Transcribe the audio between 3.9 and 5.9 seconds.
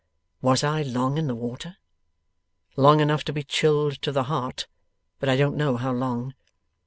to the heart, but I don't know